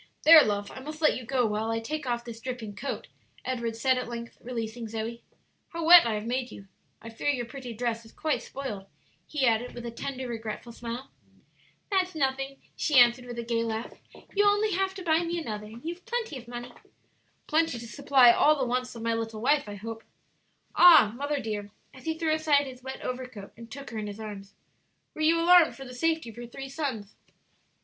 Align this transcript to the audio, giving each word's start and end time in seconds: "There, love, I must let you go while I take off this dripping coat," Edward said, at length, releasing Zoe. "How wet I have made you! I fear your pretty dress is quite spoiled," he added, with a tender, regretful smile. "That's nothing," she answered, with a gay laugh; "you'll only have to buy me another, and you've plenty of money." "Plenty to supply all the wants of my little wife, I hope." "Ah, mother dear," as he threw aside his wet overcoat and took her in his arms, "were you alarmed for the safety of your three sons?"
"There, 0.23 0.41
love, 0.43 0.71
I 0.71 0.79
must 0.79 0.99
let 0.99 1.15
you 1.15 1.23
go 1.25 1.45
while 1.45 1.69
I 1.69 1.79
take 1.79 2.07
off 2.07 2.25
this 2.25 2.39
dripping 2.41 2.75
coat," 2.75 3.05
Edward 3.45 3.75
said, 3.75 3.99
at 3.99 4.07
length, 4.07 4.35
releasing 4.41 4.87
Zoe. 4.87 5.21
"How 5.69 5.85
wet 5.85 6.07
I 6.07 6.15
have 6.15 6.25
made 6.25 6.51
you! 6.51 6.67
I 7.03 7.11
fear 7.11 7.29
your 7.29 7.45
pretty 7.45 7.71
dress 7.75 8.03
is 8.03 8.11
quite 8.11 8.41
spoiled," 8.41 8.87
he 9.27 9.45
added, 9.45 9.75
with 9.75 9.85
a 9.85 9.91
tender, 9.91 10.27
regretful 10.27 10.71
smile. 10.71 11.11
"That's 11.91 12.15
nothing," 12.15 12.57
she 12.75 12.97
answered, 12.97 13.25
with 13.25 13.37
a 13.37 13.43
gay 13.43 13.63
laugh; 13.63 13.93
"you'll 14.33 14.49
only 14.49 14.71
have 14.71 14.95
to 14.95 15.03
buy 15.03 15.19
me 15.21 15.37
another, 15.37 15.67
and 15.67 15.85
you've 15.85 16.07
plenty 16.07 16.35
of 16.39 16.47
money." 16.47 16.71
"Plenty 17.45 17.77
to 17.77 17.85
supply 17.87 18.31
all 18.31 18.57
the 18.57 18.65
wants 18.65 18.95
of 18.95 19.03
my 19.03 19.13
little 19.13 19.39
wife, 19.39 19.69
I 19.69 19.75
hope." 19.75 20.03
"Ah, 20.75 21.13
mother 21.15 21.39
dear," 21.39 21.69
as 21.93 22.05
he 22.05 22.17
threw 22.17 22.33
aside 22.33 22.65
his 22.65 22.81
wet 22.81 23.01
overcoat 23.03 23.51
and 23.55 23.69
took 23.69 23.91
her 23.91 23.99
in 23.99 24.07
his 24.07 24.19
arms, 24.19 24.55
"were 25.13 25.21
you 25.21 25.39
alarmed 25.39 25.75
for 25.75 25.85
the 25.85 25.93
safety 25.93 26.31
of 26.31 26.37
your 26.37 26.47
three 26.47 26.69
sons?" 26.69 27.13